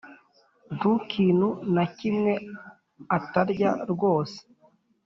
[0.75, 2.33] Ntakinu nakimwe
[3.17, 4.39] atarya rwose